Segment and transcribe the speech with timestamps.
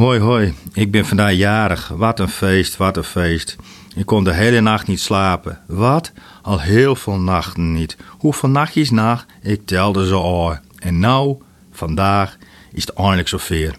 [0.00, 0.54] Hoi, hoi.
[0.72, 1.88] Ik ben vandaag jarig.
[1.88, 3.56] Wat een feest, wat een feest.
[3.94, 5.60] Ik kon de hele nacht niet slapen.
[5.66, 6.12] Wat?
[6.42, 7.96] Al heel veel nachten niet.
[8.08, 9.24] Hoeveel nachtjes na?
[9.42, 10.56] Ik telde ze al.
[10.78, 11.36] En nou,
[11.72, 12.36] vandaag,
[12.72, 13.76] is het eindelijk zover.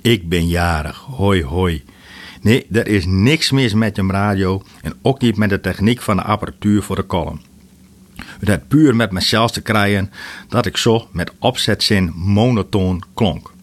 [0.00, 0.96] Ik ben jarig.
[0.96, 1.84] Hoi, hoi.
[2.42, 6.16] Nee, er is niks mis met je radio en ook niet met de techniek van
[6.16, 7.40] de apparatuur voor de column.
[8.16, 10.10] Het had puur met mezelf te krijgen
[10.48, 13.56] dat ik zo met opzetzin monotoon klonk.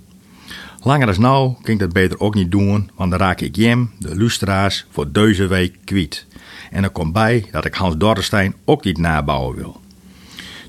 [0.86, 3.92] Langer als nou kan ik dat beter ook niet doen, want dan raak ik jem,
[4.00, 6.26] de lustra's, voor deze week kwijt.
[6.72, 9.82] En er komt bij dat ik Hans Dorrestein ook niet nabouwen wil.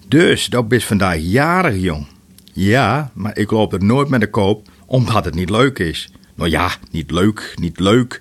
[0.09, 2.07] Dus, dat is vandaag jarig, jong.
[2.53, 6.11] Ja, maar ik loop er nooit met de koop, omdat het niet leuk is.
[6.35, 8.21] Nou ja, niet leuk, niet leuk.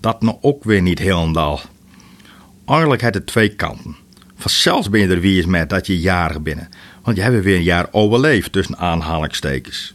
[0.00, 1.60] Dat nou ook weer niet helemaal.
[2.66, 3.96] Eigenlijk heeft het twee kanten.
[4.36, 6.68] Vanzelfs ben je er wie is met dat je jarig bent.
[7.02, 9.94] Want je hebt weer een jaar overleefd tussen aanhalingstekens.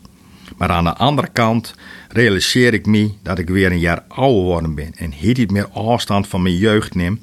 [0.58, 1.74] Maar aan de andere kant
[2.10, 5.68] realiseer ik me dat ik weer een jaar ouder geworden ben en hier niet meer
[5.68, 7.20] afstand van mijn jeugd neem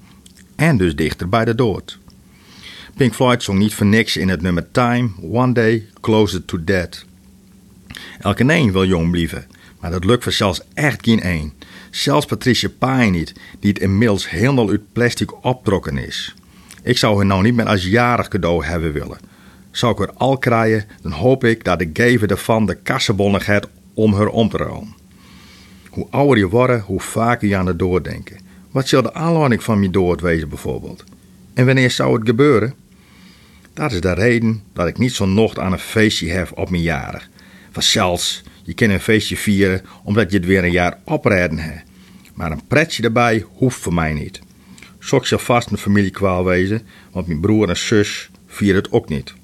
[0.57, 1.99] en dus dichter bij de dood.
[2.97, 7.05] Pink Floyd zong niet voor niks in het nummer Time, One Day, Closer to Death.
[8.21, 9.47] Elke een wil jong blijven,
[9.81, 11.53] maar dat lukt voor zelfs echt geen één.
[11.91, 16.35] Zelfs Patricia Pai niet, die het inmiddels helemaal uit plastic optrokken is.
[16.83, 19.32] Ik zou haar nou niet meer als jarig cadeau hebben willen.
[19.73, 23.69] Zou ik er al krijgen, dan hoop ik dat de gever ervan de kassenbonnen gaat
[23.95, 24.81] om haar om te.
[25.89, 28.39] Hoe ouder je wordt, hoe vaker je aan het doordenken.
[28.71, 31.05] Wat zal de aanleiding van je dood wezen bijvoorbeeld?
[31.55, 32.75] En wanneer zou het gebeuren?
[33.75, 36.83] Dat is de reden dat ik niet zo'n nocht aan een feestje heb op mijn
[36.83, 37.29] jarig.
[37.71, 41.83] Vanzelfs, je kan een feestje vieren omdat je het weer een jaar oprijden hebt.
[42.35, 44.41] Maar een pretje erbij hoeft voor mij niet.
[44.99, 49.35] Sok zal vast een familiekwaal wezen, want mijn broer en zus vieren het ook niet.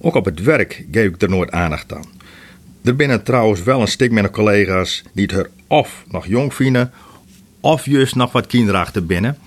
[0.00, 2.04] Ook op het werk geef ik er nooit aandacht aan.
[2.84, 6.92] Er binnen trouwens wel een stuk met collega's die het er of nog jong vinden,
[7.60, 9.38] of juist nog wat kinderachtig binnen.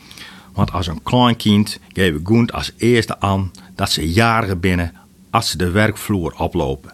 [0.54, 4.94] Want als een klein kind geef ik goed als eerste aan dat ze jaren binnen
[5.30, 6.92] als ze de werkvloer oplopen.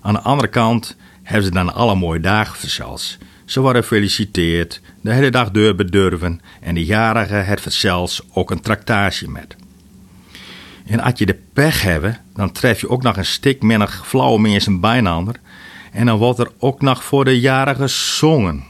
[0.00, 3.18] Aan de andere kant hebben ze dan alle mooie dagen zelfs.
[3.44, 8.60] Ze worden gefeliciteerd, de hele dag deur bedurven en de jarige het zelfs ook een
[8.60, 9.56] tractatie met.
[10.88, 14.40] En als je de pech hebt, dan tref je ook nog een stik minder flauwe
[14.40, 15.34] mensen bijnander.
[15.92, 18.64] En dan wordt er ook nog voor de jarige gezongen.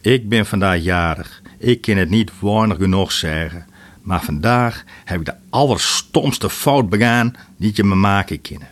[0.00, 1.42] Ik ben vandaag jarig.
[1.58, 3.66] Ik kan het niet weinig genoeg zeggen.
[4.02, 8.62] Maar vandaag heb ik de allerstomste fout begaan die je me maken kan.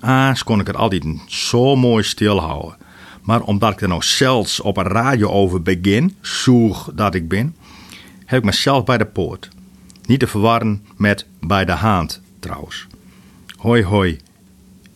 [0.00, 2.76] Aans kon ik het altijd zo mooi stilhouden.
[3.22, 7.56] Maar omdat ik er nog zelfs op een radio over begin, zoeg dat ik ben,
[8.24, 9.48] heb ik mezelf bij de poort.
[10.06, 12.86] Niet te verwarren met bij de haand trouwens.
[13.56, 14.20] Hoi hoi,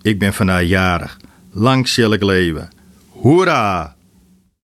[0.02, 1.16] ik ben vandaag jarig.
[1.50, 2.68] Lang zal ik leven.
[3.08, 3.96] Hoera!